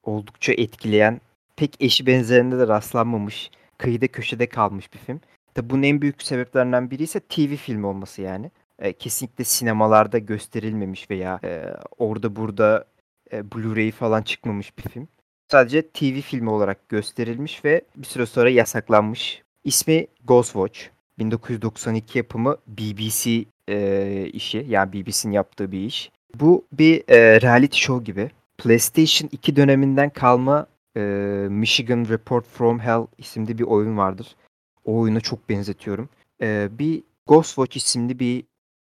oldukça 0.03 0.53
etkileyen, 0.53 1.21
pek 1.57 1.77
eşi 1.81 2.07
benzerinde 2.07 2.59
de 2.59 2.69
rastlanmamış, 2.69 3.51
kıyıda 3.79 4.09
köşede 4.09 4.47
kalmış 4.47 4.93
bir 4.95 4.99
film. 4.99 5.21
Tabi 5.55 5.71
bunun 5.71 5.83
en 5.83 6.03
büyük 6.03 6.23
sebeplerinden 6.23 6.91
biri 6.91 7.03
ise 7.03 7.21
TV 7.21 7.57
filmi 7.57 7.87
olması 7.87 8.23
yani. 8.23 8.51
E, 8.79 8.93
kesinlikle 8.93 9.45
sinemalarda 9.45 10.19
gösterilmemiş 10.19 11.11
veya 11.11 11.41
e, 11.45 11.75
orada 11.99 12.37
burada 12.37 12.85
e, 13.33 13.39
Blu-ray 13.39 13.91
falan 13.91 14.23
çıkmamış 14.23 14.79
bir 14.79 14.83
film. 14.83 15.09
Sadece 15.51 15.83
TV 15.83 16.21
filmi 16.21 16.51
olarak 16.51 16.89
gösterilmiş 16.89 17.65
ve 17.65 17.83
bir 17.97 18.07
süre 18.07 18.27
sonra 18.27 18.51
yasaklanmış. 18.51 19.43
İsmi 19.65 20.07
Ghostwatch. 20.25 20.81
1992 21.19 22.19
yapımı 22.19 22.57
BBC 22.67 23.45
e, 23.69 24.31
işi. 24.33 24.67
Yani 24.69 24.93
BBC'nin 24.93 25.33
yaptığı 25.33 25.73
bir 25.73 25.81
iş. 25.81 26.11
Bu 26.35 26.67
bir 26.73 27.05
e, 27.09 27.41
reality 27.41 27.79
show 27.79 28.05
gibi. 28.05 28.31
PlayStation 28.59 29.29
2 29.33 29.57
döneminden 29.57 30.11
kalma 30.11 30.67
e, 30.97 31.01
Michigan 31.51 32.07
Report 32.09 32.47
from 32.47 32.79
Hell 32.79 33.07
isimli 33.19 33.59
bir 33.59 33.65
oyun 33.65 33.97
vardır. 33.97 34.37
O 34.85 34.99
oyuna 34.99 35.21
çok 35.21 35.49
benzetiyorum. 35.49 36.09
E, 36.43 36.69
bir 36.79 37.03
Ghostwatch 37.27 37.77
isimli 37.77 38.19
bir 38.19 38.45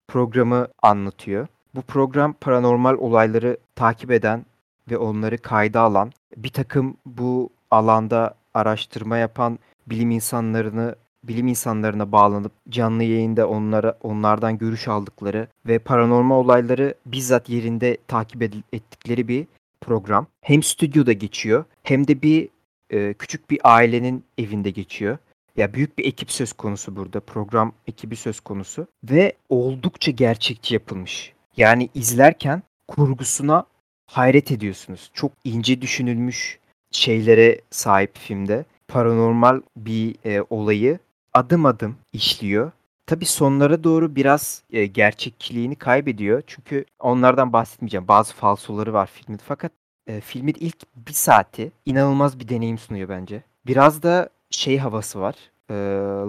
programı 0.09 0.69
anlatıyor. 0.83 1.49
Bu 1.75 1.83
program 1.83 2.33
paranormal 2.33 2.95
olayları 2.95 3.57
takip 3.75 4.11
eden 4.11 4.47
ve 4.91 4.99
onları 4.99 5.39
kayda 5.39 5.81
alan, 5.81 6.13
bir 6.37 6.49
takım 6.49 6.97
bu 7.07 7.51
alanda 7.71 8.35
araştırma 8.55 9.17
yapan 9.17 9.59
bilim 9.87 10.11
insanlarını 10.11 10.95
bilim 11.25 11.49
insanlarına 11.49 12.13
bağlanıp 12.13 12.53
canlı 12.69 13.03
yayında 13.03 13.49
onlara 13.49 13.99
onlardan 14.03 14.59
görüş 14.59 14.89
aldıkları 14.89 15.49
ve 15.67 15.79
paranormal 15.79 16.37
olayları 16.37 16.95
bizzat 17.07 17.49
yerinde 17.49 17.97
takip 18.09 18.43
ettikleri 18.73 19.29
bir 19.29 19.47
program. 19.81 20.27
Hem 20.41 20.63
stüdyoda 20.63 21.13
geçiyor 21.13 21.65
hem 21.83 22.09
de 22.09 22.23
bir 22.23 22.49
e, 22.91 23.15
küçük 23.15 23.51
bir 23.51 23.61
ailenin 23.65 24.25
evinde 24.39 24.71
geçiyor. 24.71 25.19
Ya 25.57 25.75
büyük 25.75 25.99
bir 25.99 26.05
ekip 26.05 26.31
söz 26.31 26.53
konusu 26.53 26.97
burada. 26.97 27.21
Program 27.21 27.73
ekibi 27.87 28.17
söz 28.17 28.41
konusu 28.41 28.87
ve 29.05 29.33
oldukça 29.49 30.11
gerçekçi 30.11 30.75
yapılmış. 30.75 31.33
Yani 31.57 31.89
izlerken 31.95 32.63
kurgusuna 32.89 33.67
hayret 34.07 34.51
ediyorsunuz. 34.51 35.11
Çok 35.15 35.33
ince 35.45 35.83
düşünülmüş 35.83 36.59
şeylere 36.91 37.61
sahip 37.71 38.19
filmde. 38.19 38.65
Paranormal 38.89 39.61
bir 39.77 40.17
e, 40.25 40.43
olayı 40.51 40.99
adım 41.35 41.67
adım 41.67 41.97
işliyor. 42.13 42.73
Tabii 43.07 43.27
sonlara 43.27 43.85
doğru 43.85 44.17
biraz 44.17 44.63
e, 44.71 44.87
gerçekçiliğini 44.87 45.77
kaybediyor. 45.77 46.43
Çünkü 46.47 46.85
onlardan 47.01 47.53
bahsetmeyeceğim. 47.53 48.09
Bazı 48.09 48.35
falsoları 48.35 48.93
var 48.93 49.11
filmin. 49.13 49.41
Fakat 49.45 49.73
e, 50.07 50.21
filmin 50.21 50.57
ilk 50.61 50.77
bir 50.97 51.13
saati 51.13 51.73
inanılmaz 51.87 52.41
bir 52.41 52.49
deneyim 52.49 52.79
sunuyor 52.79 53.09
bence. 53.09 53.43
Biraz 53.67 54.03
da 54.03 54.29
şey 54.51 54.79
havası 54.79 55.21
var. 55.21 55.35
E, 55.71 55.75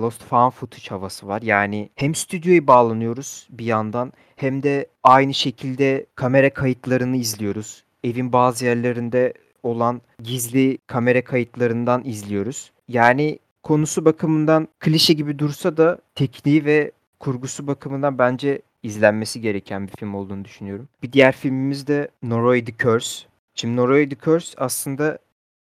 Lost 0.02 0.24
Found 0.24 0.52
Footage 0.52 0.90
havası 0.90 1.28
var. 1.28 1.42
Yani 1.42 1.90
hem 1.96 2.16
stüdyoya 2.16 2.68
bağlanıyoruz 2.68 3.48
bir 3.50 3.66
yandan 3.66 4.14
hem 4.36 4.64
de 4.64 4.88
aynı 5.04 5.34
şekilde 5.34 6.06
kamera 6.16 6.50
kayıtlarını 6.50 7.18
izliyoruz. 7.18 7.84
Evin 8.04 8.34
bazı 8.34 8.66
yerlerinde 8.66 9.34
olan 9.64 10.02
gizli 10.24 10.78
kamera 10.88 11.24
kayıtlarından 11.24 12.04
izliyoruz. 12.06 12.72
Yani 12.88 13.40
konusu 13.64 14.06
bakımından 14.06 14.68
klişe 14.80 15.14
gibi 15.14 15.40
dursa 15.40 15.78
da 15.78 16.00
tekniği 16.16 16.66
ve 16.66 16.92
kurgusu 17.20 17.68
bakımından 17.68 18.18
bence 18.18 18.62
izlenmesi 18.84 19.42
gereken 19.42 19.88
bir 19.88 19.92
film 19.92 20.16
olduğunu 20.16 20.46
düşünüyorum. 20.46 20.90
Bir 21.04 21.12
diğer 21.12 21.32
filmimiz 21.32 21.88
de 21.88 22.10
Noroi 22.24 22.66
the 22.66 22.74
Curse. 22.78 23.28
Şimdi 23.56 23.76
Noroi 23.76 24.10
the 24.10 24.16
Curse 24.16 24.54
aslında 24.58 25.20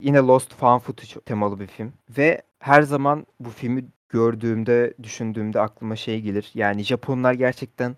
yine 0.01 0.17
Lost 0.17 0.55
Found 0.55 0.81
Footage 0.81 1.19
temalı 1.25 1.59
bir 1.59 1.67
film. 1.67 1.93
Ve 2.17 2.41
her 2.59 2.81
zaman 2.81 3.25
bu 3.39 3.49
filmi 3.49 3.85
gördüğümde, 4.09 4.93
düşündüğümde 5.03 5.59
aklıma 5.59 5.95
şey 5.95 6.21
gelir. 6.21 6.51
Yani 6.53 6.83
Japonlar 6.83 7.33
gerçekten 7.33 7.95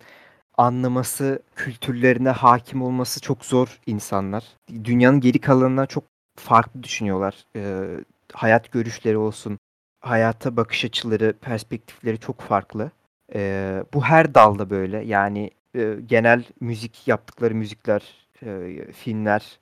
anlaması, 0.58 1.44
kültürlerine 1.56 2.30
hakim 2.30 2.82
olması 2.82 3.22
çok 3.22 3.46
zor 3.46 3.80
insanlar. 3.86 4.44
Dünyanın 4.84 5.20
geri 5.20 5.40
kalanına 5.40 5.86
çok 5.86 6.04
farklı 6.36 6.84
düşünüyorlar. 6.84 7.46
Ee, 7.56 7.86
hayat 8.34 8.72
görüşleri 8.72 9.18
olsun, 9.18 9.60
hayata 10.00 10.58
bakış 10.58 10.86
açıları, 10.86 11.34
perspektifleri 11.42 12.20
çok 12.20 12.42
farklı. 12.42 12.92
Ee, 13.34 13.84
bu 13.94 14.04
her 14.04 14.36
dalda 14.36 14.70
böyle. 14.70 14.98
Yani 14.98 15.52
e, 15.76 15.96
genel 16.06 16.44
müzik 16.60 17.08
yaptıkları 17.08 17.56
müzikler, 17.56 18.28
e, 18.44 18.92
filmler 18.92 19.60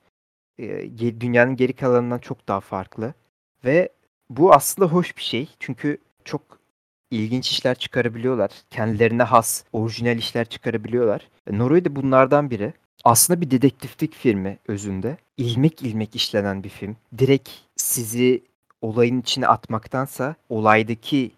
e, 0.58 1.20
dünyanın 1.20 1.56
geri 1.56 1.72
kalanından 1.72 2.18
çok 2.18 2.48
daha 2.48 2.60
farklı. 2.60 3.14
Ve 3.64 3.88
bu 4.30 4.54
aslında 4.54 4.88
hoş 4.88 5.16
bir 5.16 5.22
şey. 5.22 5.48
Çünkü 5.58 5.98
çok 6.24 6.58
ilginç 7.10 7.50
işler 7.50 7.74
çıkarabiliyorlar. 7.74 8.50
Kendilerine 8.70 9.22
has, 9.22 9.64
orijinal 9.72 10.18
işler 10.18 10.44
çıkarabiliyorlar. 10.44 11.28
Norway 11.50 11.84
de 11.84 11.96
bunlardan 11.96 12.50
biri. 12.50 12.72
Aslında 13.04 13.40
bir 13.40 13.50
dedektiflik 13.50 14.14
filmi 14.14 14.58
özünde. 14.68 15.16
İlmek 15.36 15.82
ilmek 15.82 16.16
işlenen 16.16 16.64
bir 16.64 16.68
film. 16.68 16.96
Direkt 17.18 17.50
sizi 17.76 18.42
olayın 18.80 19.20
içine 19.20 19.46
atmaktansa 19.46 20.34
olaydaki 20.48 21.32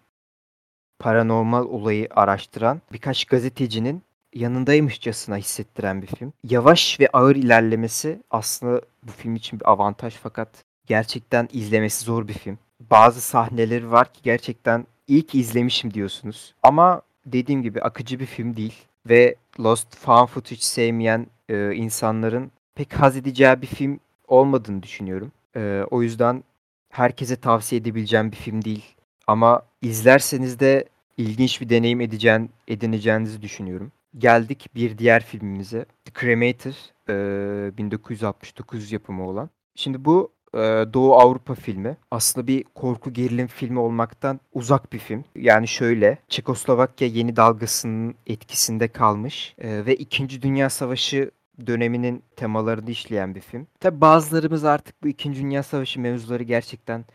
paranormal 0.99 1.65
olayı 1.65 2.07
araştıran 2.11 2.81
birkaç 2.93 3.25
gazetecinin 3.25 4.03
yanındaymışçasına 4.33 5.37
hissettiren 5.37 6.01
bir 6.01 6.07
film. 6.07 6.33
Yavaş 6.43 6.99
ve 6.99 7.09
ağır 7.13 7.35
ilerlemesi 7.35 8.21
aslında 8.31 8.81
bu 9.03 9.11
film 9.11 9.35
için 9.35 9.59
bir 9.59 9.69
avantaj 9.69 10.15
fakat 10.15 10.49
gerçekten 10.85 11.49
izlemesi 11.53 12.05
zor 12.05 12.27
bir 12.27 12.33
film. 12.33 12.57
Bazı 12.91 13.21
sahneleri 13.21 13.91
var 13.91 14.13
ki 14.13 14.19
gerçekten 14.23 14.87
ilk 15.07 15.35
izlemişim 15.35 15.93
diyorsunuz. 15.93 16.53
Ama 16.63 17.01
dediğim 17.25 17.63
gibi 17.63 17.81
akıcı 17.81 18.19
bir 18.19 18.25
film 18.25 18.55
değil 18.55 18.75
ve 19.09 19.35
Lost 19.59 19.97
Found 19.97 20.27
Footage 20.27 20.61
sevmeyen 20.61 21.27
e, 21.49 21.73
insanların 21.75 22.51
pek 22.75 22.93
haz 22.93 23.17
edeceği 23.17 23.61
bir 23.61 23.67
film 23.67 23.99
olmadığını 24.27 24.83
düşünüyorum. 24.83 25.31
E, 25.55 25.83
o 25.91 26.01
yüzden 26.01 26.43
herkese 26.91 27.35
tavsiye 27.35 27.81
edebileceğim 27.81 28.31
bir 28.31 28.37
film 28.37 28.65
değil. 28.65 28.95
Ama 29.27 29.61
izlerseniz 29.81 30.59
de 30.59 30.85
ilginç 31.17 31.61
bir 31.61 31.69
deneyim 31.69 32.01
edeceğin, 32.01 32.49
edineceğinizi 32.67 33.41
düşünüyorum. 33.41 33.91
Geldik 34.17 34.67
bir 34.75 34.97
diğer 34.97 35.23
filmimize. 35.23 35.85
The 36.05 36.11
Cremator, 36.19 36.73
e, 37.09 37.77
1969 37.77 38.91
yapımı 38.91 39.27
olan. 39.27 39.49
Şimdi 39.75 40.05
bu 40.05 40.31
e, 40.53 40.57
Doğu 40.93 41.15
Avrupa 41.15 41.55
filmi. 41.55 41.97
Aslında 42.11 42.47
bir 42.47 42.63
korku 42.63 43.13
gerilim 43.13 43.47
filmi 43.47 43.79
olmaktan 43.79 44.39
uzak 44.53 44.93
bir 44.93 44.99
film. 44.99 45.23
Yani 45.35 45.67
şöyle, 45.67 46.17
Çekoslovakya 46.29 47.07
yeni 47.07 47.35
dalgasının 47.35 48.15
etkisinde 48.27 48.87
kalmış 48.87 49.55
e, 49.57 49.85
ve 49.85 49.95
2. 49.95 50.41
Dünya 50.41 50.69
Savaşı 50.69 51.31
döneminin 51.67 52.23
temalarını 52.35 52.91
işleyen 52.91 53.35
bir 53.35 53.41
film. 53.41 53.67
Tabi 53.79 54.01
bazılarımız 54.01 54.65
artık 54.65 55.03
bu 55.03 55.07
2. 55.07 55.35
Dünya 55.35 55.63
Savaşı 55.63 55.99
mevzuları 55.99 56.43
gerçekten 56.43 57.05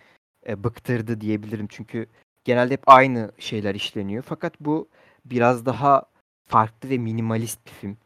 e, 0.49 0.65
bıktırdı 0.65 1.21
diyebilirim. 1.21 1.67
Çünkü 1.71 2.07
genelde 2.45 2.73
hep 2.73 2.83
aynı 2.87 3.33
şeyler 3.39 3.75
işleniyor. 3.75 4.23
Fakat 4.23 4.61
bu 4.61 4.89
biraz 5.25 5.67
daha 5.67 6.03
farklı 6.47 6.91
ve 6.91 6.99
minimalist 6.99 7.67
bir 7.67 7.71
film. 7.71 7.97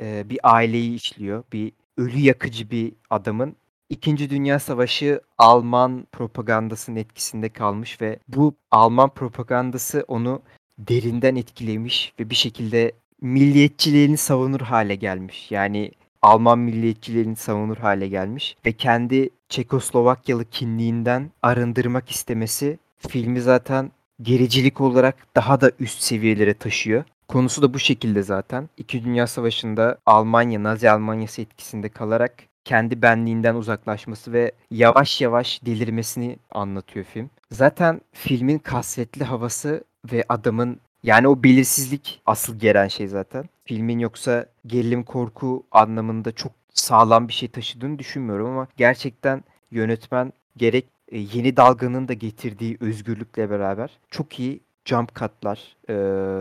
E, 0.00 0.30
bir 0.30 0.38
aileyi 0.42 0.94
işliyor. 0.94 1.44
Bir 1.52 1.72
ölü 1.96 2.18
yakıcı 2.18 2.70
bir 2.70 2.92
adamın 3.10 3.56
İkinci 3.88 4.30
Dünya 4.30 4.58
Savaşı 4.58 5.20
Alman 5.38 6.06
propagandasının 6.12 6.96
etkisinde 6.96 7.48
kalmış 7.48 8.00
ve 8.00 8.18
bu 8.28 8.54
Alman 8.70 9.08
propagandası 9.14 10.04
onu 10.08 10.42
derinden 10.78 11.36
etkilemiş 11.36 12.12
ve 12.20 12.30
bir 12.30 12.34
şekilde 12.34 12.92
milliyetçiliğini 13.20 14.16
savunur 14.16 14.60
hale 14.60 14.94
gelmiş. 14.94 15.50
Yani 15.50 15.92
Alman 16.22 16.58
milliyetçiliğini 16.58 17.36
savunur 17.36 17.76
hale 17.76 18.08
gelmiş 18.08 18.56
ve 18.66 18.72
kendi 18.72 19.30
Çekoslovakyalı 19.48 20.44
kimliğinden 20.44 21.30
arındırmak 21.42 22.10
istemesi 22.10 22.78
filmi 23.08 23.40
zaten 23.40 23.92
gericilik 24.22 24.80
olarak 24.80 25.16
daha 25.36 25.60
da 25.60 25.70
üst 25.80 26.00
seviyelere 26.02 26.54
taşıyor. 26.54 27.04
Konusu 27.28 27.62
da 27.62 27.74
bu 27.74 27.78
şekilde 27.78 28.22
zaten. 28.22 28.68
İki 28.76 29.04
Dünya 29.04 29.26
Savaşı'nda 29.26 29.98
Almanya, 30.06 30.62
Nazi 30.62 30.90
Almanyası 30.90 31.42
etkisinde 31.42 31.88
kalarak 31.88 32.34
kendi 32.64 33.02
benliğinden 33.02 33.54
uzaklaşması 33.54 34.32
ve 34.32 34.52
yavaş 34.70 35.20
yavaş 35.20 35.60
delirmesini 35.66 36.36
anlatıyor 36.50 37.04
film. 37.04 37.30
Zaten 37.50 38.00
filmin 38.12 38.58
kasvetli 38.58 39.24
havası 39.24 39.84
ve 40.12 40.24
adamın 40.28 40.80
yani 41.02 41.28
o 41.28 41.42
belirsizlik 41.42 42.20
asıl 42.26 42.58
gelen 42.58 42.88
şey 42.88 43.08
zaten. 43.08 43.44
Filmin 43.64 43.98
yoksa 43.98 44.46
gerilim 44.66 45.02
korku 45.04 45.66
anlamında 45.70 46.32
çok 46.32 46.52
sağlam 46.74 47.28
bir 47.28 47.32
şey 47.32 47.48
taşıdığını 47.48 47.98
düşünmüyorum 47.98 48.46
ama 48.46 48.68
gerçekten 48.76 49.44
yönetmen 49.70 50.32
gerek 50.56 50.84
e, 51.08 51.18
yeni 51.18 51.56
dalganın 51.56 52.08
da 52.08 52.12
getirdiği 52.12 52.76
özgürlükle 52.80 53.50
beraber 53.50 53.90
çok 54.10 54.40
iyi 54.40 54.60
jump 54.84 55.14
cut'lar 55.14 55.76
e, 55.88 55.94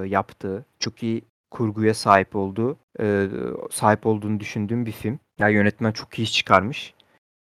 yaptığı, 0.08 0.66
çok 0.80 1.04
iyi 1.04 1.22
kurguya 1.52 1.94
sahip 1.94 2.36
olduğu, 2.36 2.78
e, 3.00 3.28
sahip 3.72 4.06
olduğunu 4.06 4.40
düşündüğüm 4.40 4.86
bir 4.86 4.92
film. 4.92 5.20
Ya 5.40 5.50
yönetmen 5.50 5.92
çok 5.92 6.20
iyi 6.20 6.28
çıkarmış. 6.28 6.94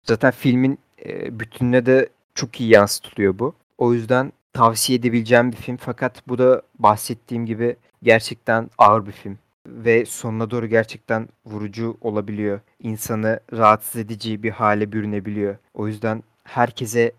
Zaten 0.04 0.32
filmin 0.32 0.80
e, 1.06 1.40
bütününe 1.40 1.86
de 1.86 2.10
çok 2.36 2.62
iyi 2.62 2.70
yansıtılıyor 2.70 3.40
bu. 3.40 3.56
O 3.78 3.94
yüzden 3.94 4.34
tavsiye 4.56 5.00
edebileceğim 5.00 5.52
bir 5.52 5.58
film 5.58 5.78
fakat 5.78 6.28
bu 6.28 6.38
da 6.38 6.62
bahsettiğim 6.80 7.46
gibi 7.46 7.76
gerçekten 8.04 8.70
ağır 8.78 9.06
bir 9.08 9.12
film 9.12 9.38
ve 9.68 10.06
sonuna 10.06 10.52
doğru 10.52 10.68
gerçekten 10.68 11.28
vurucu 11.46 11.98
olabiliyor. 12.02 12.60
İnsanı 12.84 13.40
rahatsız 13.54 14.02
edici 14.02 14.44
bir 14.44 14.52
hale 14.52 14.92
bürünebiliyor. 14.92 15.58
O 15.74 15.88
yüzden 15.88 16.24
herkese 16.44 17.12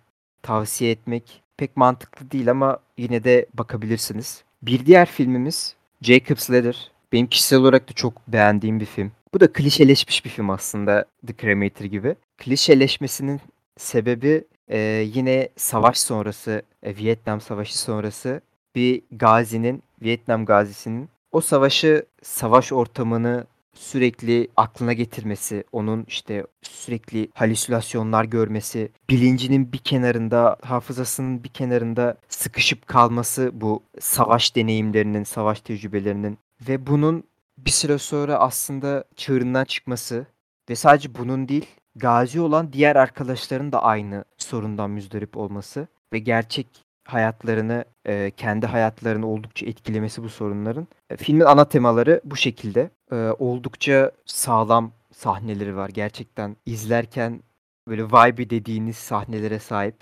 tavsiye 0.42 0.90
etmek 0.90 1.42
pek 1.56 1.76
mantıklı 1.76 2.30
değil 2.30 2.50
ama 2.50 2.78
yine 2.98 3.24
de 3.24 3.46
bakabilirsiniz. 3.54 4.44
Bir 4.62 4.86
diğer 4.86 5.06
filmimiz 5.06 5.76
Jacob's 6.02 6.50
Ladder. 6.50 6.90
Benim 7.12 7.26
kişisel 7.26 7.58
olarak 7.58 7.88
da 7.88 7.92
çok 7.92 8.28
beğendiğim 8.28 8.80
bir 8.80 8.86
film. 8.86 9.12
Bu 9.34 9.40
da 9.40 9.52
klişeleşmiş 9.52 10.24
bir 10.24 10.30
film 10.30 10.50
aslında 10.50 11.04
The 11.26 11.34
Cremator 11.40 11.84
gibi. 11.84 12.16
Klişeleşmesinin 12.38 13.40
sebebi 13.76 14.44
e, 14.68 14.78
yine 15.14 15.48
savaş 15.56 15.98
sonrası, 15.98 16.62
e, 16.82 16.96
Vietnam 16.96 17.40
Savaşı 17.40 17.78
sonrası 17.78 18.40
bir 18.74 19.02
gazinin, 19.12 19.82
Vietnam 20.02 20.44
gazisinin 20.44 21.08
o 21.32 21.40
savaşı, 21.40 22.06
savaş 22.22 22.72
ortamını 22.72 23.46
sürekli 23.74 24.48
aklına 24.56 24.92
getirmesi, 24.92 25.64
onun 25.72 26.04
işte 26.08 26.46
sürekli 26.62 27.28
halüsinasyonlar 27.34 28.24
görmesi, 28.24 28.92
bilincinin 29.10 29.72
bir 29.72 29.78
kenarında, 29.78 30.56
hafızasının 30.62 31.44
bir 31.44 31.48
kenarında 31.48 32.16
sıkışıp 32.28 32.86
kalması 32.86 33.50
bu 33.54 33.82
savaş 34.00 34.56
deneyimlerinin, 34.56 35.24
savaş 35.24 35.60
tecrübelerinin 35.60 36.38
ve 36.68 36.86
bunun 36.86 37.24
bir 37.58 37.70
süre 37.70 37.98
sonra 37.98 38.38
aslında 38.38 39.04
çığırından 39.16 39.64
çıkması 39.64 40.26
ve 40.70 40.76
sadece 40.76 41.14
bunun 41.14 41.48
değil, 41.48 41.66
gazi 41.96 42.40
olan 42.40 42.72
diğer 42.72 42.96
arkadaşların 42.96 43.72
da 43.72 43.82
aynı 43.82 44.24
sorundan 44.46 44.90
müzdarip 44.90 45.36
olması 45.36 45.88
ve 46.12 46.18
gerçek 46.18 46.66
hayatlarını, 47.04 47.84
e, 48.06 48.30
kendi 48.36 48.66
hayatlarını 48.66 49.26
oldukça 49.26 49.66
etkilemesi 49.66 50.22
bu 50.22 50.28
sorunların. 50.28 50.88
E, 51.10 51.16
filmin 51.16 51.44
ana 51.44 51.68
temaları 51.68 52.20
bu 52.24 52.36
şekilde. 52.36 52.90
E, 53.12 53.16
oldukça 53.16 54.12
sağlam 54.26 54.92
sahneleri 55.12 55.76
var. 55.76 55.88
Gerçekten 55.88 56.56
izlerken 56.66 57.40
böyle 57.88 58.04
vibe 58.04 58.50
dediğiniz 58.50 58.96
sahnelere 58.96 59.58
sahip. 59.58 59.96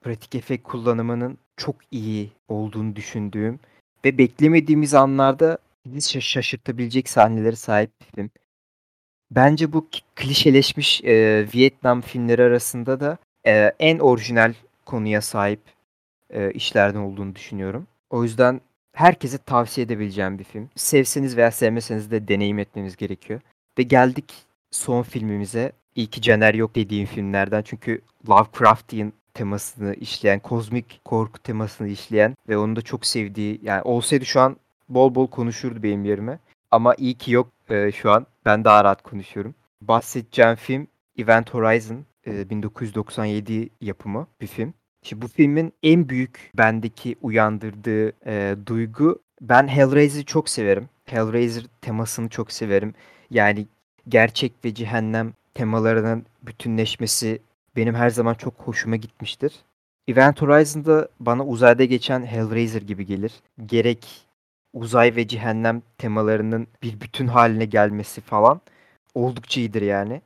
Pratik 0.00 0.34
efekt 0.34 0.68
kullanımının 0.68 1.38
çok 1.56 1.76
iyi 1.90 2.32
olduğunu 2.48 2.96
düşündüğüm 2.96 3.60
ve 4.04 4.18
beklemediğimiz 4.18 4.94
anlarda 4.94 5.58
bizi 5.86 6.22
şaşırtabilecek 6.22 7.08
sahneleri 7.08 7.56
sahip 7.56 7.90
bir 8.00 8.06
film. 8.06 8.30
Bence 9.30 9.72
bu 9.72 9.88
klişeleşmiş 10.16 11.04
e, 11.04 11.46
Vietnam 11.54 12.00
filmleri 12.00 12.42
arasında 12.42 13.00
da 13.00 13.18
e, 13.46 13.72
en 13.80 13.98
orijinal 13.98 14.54
konuya 14.84 15.20
sahip 15.20 15.60
e, 16.30 16.50
işlerden 16.50 16.98
olduğunu 16.98 17.34
düşünüyorum. 17.34 17.86
O 18.10 18.22
yüzden 18.22 18.60
herkese 18.92 19.38
tavsiye 19.38 19.84
edebileceğim 19.84 20.38
bir 20.38 20.44
film. 20.44 20.70
Sevseniz 20.76 21.36
veya 21.36 21.50
sevmeseniz 21.50 22.10
de 22.10 22.28
deneyim 22.28 22.58
etmeniz 22.58 22.96
gerekiyor. 22.96 23.40
Ve 23.78 23.82
geldik 23.82 24.32
son 24.70 25.02
filmimize. 25.02 25.72
İyi 25.94 26.06
ki 26.06 26.22
Caner 26.22 26.54
yok 26.54 26.74
dediğim 26.74 27.06
filmlerden. 27.06 27.62
Çünkü 27.62 28.00
Lovecraftian 28.28 29.12
temasını 29.34 29.94
işleyen, 29.94 30.40
kozmik 30.40 31.00
korku 31.04 31.42
temasını 31.42 31.88
işleyen 31.88 32.36
ve 32.48 32.58
onu 32.58 32.76
da 32.76 32.82
çok 32.82 33.06
sevdiği, 33.06 33.60
yani 33.62 33.82
olsaydı 33.82 34.24
şu 34.24 34.40
an 34.40 34.56
bol 34.88 35.14
bol 35.14 35.26
konuşurdu 35.26 35.82
benim 35.82 36.04
yerime. 36.04 36.38
Ama 36.70 36.94
iyi 36.94 37.14
ki 37.14 37.32
yok 37.32 37.48
e, 37.70 37.92
şu 37.92 38.10
an. 38.10 38.26
Ben 38.44 38.64
daha 38.64 38.84
rahat 38.84 39.02
konuşuyorum. 39.02 39.54
Bahsedeceğim 39.80 40.54
film 40.54 40.86
Event 41.18 41.54
Horizon. 41.54 42.04
E, 42.26 42.50
1997 42.50 43.70
yapımı 43.80 44.26
bir 44.40 44.46
film. 44.46 44.74
Şimdi 45.02 45.22
bu 45.22 45.28
filmin 45.28 45.72
en 45.82 46.08
büyük 46.08 46.50
bendeki 46.58 47.16
uyandırdığı 47.22 48.12
e, 48.26 48.56
duygu 48.66 49.18
ben 49.40 49.68
Hellraiser'ı 49.68 50.24
çok 50.24 50.48
severim. 50.48 50.88
Hellraiser 51.04 51.64
temasını 51.80 52.28
çok 52.28 52.52
severim. 52.52 52.94
Yani 53.30 53.66
gerçek 54.08 54.52
ve 54.64 54.74
cehennem 54.74 55.32
temalarının 55.54 56.26
bütünleşmesi 56.42 57.42
benim 57.76 57.94
her 57.94 58.10
zaman 58.10 58.34
çok 58.34 58.54
hoşuma 58.54 58.96
gitmiştir. 58.96 59.54
Event 60.08 60.42
Horizon'da 60.42 61.08
bana 61.20 61.46
uzayda 61.46 61.84
geçen 61.84 62.24
Hellraiser 62.26 62.82
gibi 62.82 63.06
gelir. 63.06 63.32
Gerek 63.66 64.26
uzay 64.72 65.16
ve 65.16 65.28
cehennem 65.28 65.82
temalarının 65.98 66.66
bir 66.82 67.00
bütün 67.00 67.26
haline 67.26 67.64
gelmesi 67.64 68.20
falan 68.20 68.60
oldukça 69.14 69.60
iyidir 69.60 69.82
yani. 69.82 70.22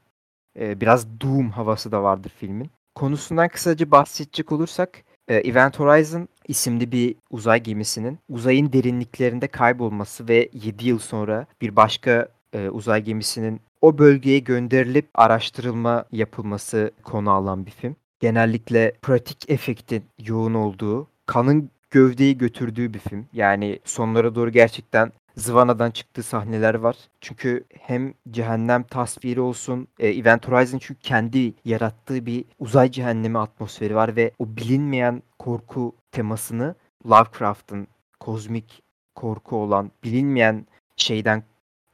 Ee, 0.59 0.81
biraz 0.81 1.21
Doom 1.21 1.51
havası 1.51 1.93
da 1.93 2.03
vardır 2.03 2.33
filmin. 2.39 2.71
Konusundan 2.95 3.49
kısaca 3.49 3.91
bahsedecek 3.91 4.53
olursak 4.53 5.03
e, 5.29 5.35
Event 5.35 5.81
Horizon 5.81 6.29
isimli 6.49 6.93
bir 6.93 7.15
uzay 7.31 7.63
gemisinin 7.63 8.19
uzayın 8.29 8.73
derinliklerinde 8.73 9.49
kaybolması 9.49 10.29
ve 10.29 10.49
7 10.53 10.89
yıl 10.89 10.99
sonra 10.99 11.47
bir 11.61 11.77
başka 11.77 12.29
e, 12.53 12.69
uzay 12.69 13.03
gemisinin 13.03 13.61
o 13.81 13.99
bölgeye 13.99 14.39
gönderilip 14.39 15.09
araştırılma 15.15 16.05
yapılması 16.13 16.91
konu 17.03 17.31
alan 17.31 17.67
bir 17.67 17.71
film. 17.71 17.97
Genellikle 18.21 18.93
pratik 19.03 19.51
efektin 19.51 20.05
yoğun 20.19 20.55
olduğu, 20.55 21.07
kanın 21.27 21.71
gövdeyi 21.91 22.39
götürdüğü 22.39 22.95
bir 22.95 22.99
film. 22.99 23.27
Yani 23.33 23.79
sonlara 23.85 24.35
doğru 24.35 24.51
gerçekten 24.51 25.13
zıvanadan 25.37 25.91
çıktığı 25.91 26.23
sahneler 26.23 26.75
var. 26.75 26.97
Çünkü 27.21 27.65
hem 27.79 28.15
cehennem 28.31 28.83
tasviri 28.83 29.41
olsun, 29.41 29.89
e, 29.99 30.09
Event 30.09 30.49
Horizon 30.49 30.79
çünkü 30.79 31.01
kendi 31.01 31.55
yarattığı 31.65 32.27
bir 32.27 32.45
uzay 32.59 32.91
cehennemi 32.91 33.39
atmosferi 33.39 33.95
var 33.95 34.17
ve 34.17 34.31
o 34.39 34.57
bilinmeyen 34.57 35.23
korku 35.39 35.95
temasını 36.13 36.75
Lovecraft'ın 37.07 37.87
kozmik 38.21 38.83
korku 39.15 39.57
olan 39.57 39.91
bilinmeyen 40.05 40.67
şeyden 40.97 41.43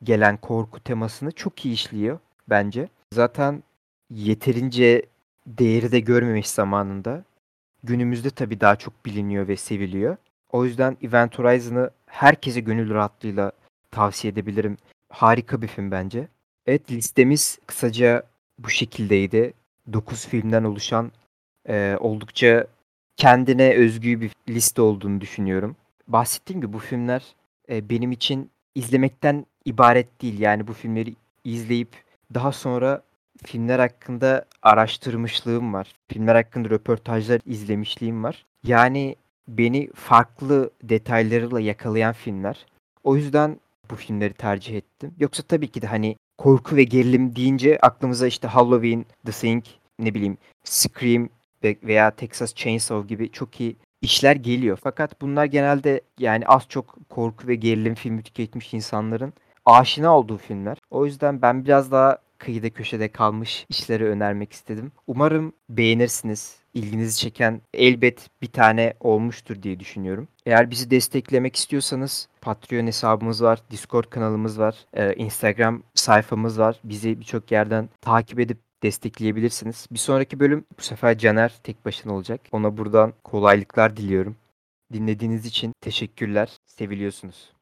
gelen 0.03 0.37
korku 0.37 0.81
temasını 0.81 1.33
çok 1.33 1.65
iyi 1.65 1.75
işliyor 1.75 2.19
bence. 2.49 2.89
Zaten 3.13 3.63
yeterince 4.11 5.03
değeri 5.47 5.93
de 5.93 6.01
görmemiş 6.01 6.49
zamanında. 6.49 7.25
Günümüzde 7.83 8.31
tabii 8.31 8.61
daha 8.61 8.77
çok 8.77 9.07
biliniyor 9.07 9.49
ve 9.49 9.57
seviliyor. 9.57 10.17
O 10.53 10.65
yüzden 10.65 10.97
Event 11.03 11.39
Horizon'ı 11.39 11.91
herkese 12.11 12.61
gönül 12.61 12.95
rahatlığıyla 12.95 13.53
tavsiye 13.91 14.33
edebilirim. 14.33 14.77
Harika 15.09 15.63
bir 15.63 15.67
film 15.67 15.91
bence. 15.91 16.29
Evet 16.67 16.91
listemiz 16.91 17.59
kısaca 17.67 18.23
bu 18.59 18.71
şekildeydi. 18.71 19.53
9 19.93 20.27
filmden 20.27 20.65
oluşan 20.65 21.13
e, 21.69 21.97
oldukça 22.01 22.67
kendine 23.17 23.75
özgü 23.75 24.21
bir 24.21 24.33
liste 24.49 24.83
olduğunu 24.83 25.21
düşünüyorum. 25.21 25.77
Bahsettiğim 26.09 26.61
gibi 26.61 26.73
bu 26.73 26.79
filmler 26.79 27.23
e, 27.69 27.91
benim 27.91 28.13
için 28.13 28.51
izlemekten 28.75 29.47
ibaret 29.65 30.23
değil. 30.23 30.41
Yani 30.41 30.67
bu 30.67 30.73
filmleri 30.73 31.15
izleyip 31.45 31.89
daha 32.35 32.53
sonra 32.53 33.03
filmler 33.45 33.79
hakkında 33.79 34.45
araştırmışlığım 34.63 35.73
var. 35.73 35.93
Filmler 36.09 36.35
hakkında 36.35 36.71
röportajlar 36.71 37.41
izlemişliğim 37.47 38.25
var. 38.25 38.47
Yani 38.65 39.17
beni 39.49 39.91
farklı 39.95 40.71
detaylarıyla 40.83 41.61
yakalayan 41.61 42.13
filmler. 42.13 42.67
O 43.05 43.17
yüzden 43.17 43.61
bu 43.91 43.97
filmleri 43.97 44.35
tercih 44.35 44.77
ettim. 44.77 45.15
Yoksa 45.19 45.43
tabii 45.43 45.69
ki 45.69 45.83
de 45.83 45.87
hani 45.87 46.17
korku 46.39 46.77
ve 46.77 46.85
gerilim 46.85 47.37
deyince 47.37 47.79
aklımıza 47.83 48.27
işte 48.27 48.49
Halloween, 48.49 49.05
The 49.27 49.33
Thing, 49.33 49.65
ne 49.99 50.15
bileyim 50.15 50.39
Scream 50.65 51.29
veya 51.65 52.11
Texas 52.11 52.55
Chainsaw 52.55 53.09
gibi 53.09 53.31
çok 53.31 53.61
iyi 53.61 53.77
işler 54.03 54.37
geliyor. 54.37 54.79
Fakat 54.83 55.21
bunlar 55.21 55.45
genelde 55.45 56.01
yani 56.19 56.47
az 56.47 56.63
çok 56.69 56.97
korku 57.09 57.49
ve 57.49 57.55
gerilim 57.55 57.95
filmi 57.95 58.23
tüketmiş 58.23 58.75
insanların 58.75 59.33
aşina 59.65 60.19
olduğu 60.19 60.39
filmler. 60.39 60.79
O 60.91 61.07
yüzden 61.07 61.43
ben 61.43 61.65
biraz 61.65 61.93
daha 61.93 62.19
kıyıda 62.39 62.71
köşede 62.71 63.09
kalmış 63.09 63.67
işleri 63.69 64.05
önermek 64.05 64.53
istedim. 64.53 64.93
Umarım 65.07 65.53
beğenirsiniz. 65.69 66.57
İlginizi 66.77 67.19
çeken 67.19 67.61
elbet 67.75 68.31
bir 68.43 68.47
tane 68.47 68.95
olmuştur 69.01 69.63
diye 69.63 69.81
düşünüyorum. 69.81 70.29
Eğer 70.47 70.71
bizi 70.71 70.91
desteklemek 70.91 71.57
istiyorsanız 71.57 72.29
Patreon 72.41 72.87
hesabımız 72.87 73.43
var, 73.43 73.63
Discord 73.71 74.05
kanalımız 74.05 74.59
var, 74.59 74.77
e, 74.93 75.15
Instagram 75.15 75.83
sayfamız 75.95 76.59
var. 76.59 76.81
Bizi 76.85 77.21
birçok 77.21 77.53
yerden 77.53 77.89
takip 78.01 78.41
edip 78.41 78.59
destekleyebilirsiniz. 78.83 79.87
Bir 79.91 79.99
sonraki 79.99 80.41
bölüm 80.41 80.65
bu 80.79 80.83
sefer 80.83 81.19
Caner 81.19 81.53
tek 81.63 81.85
başına 81.85 82.13
olacak. 82.13 82.41
Ona 82.53 82.77
buradan 82.77 83.13
kolaylıklar 83.25 83.97
diliyorum. 83.97 84.37
Dinlediğiniz 84.93 85.47
için 85.47 85.73
teşekkürler. 85.81 86.57
Seviliyorsunuz. 86.67 87.56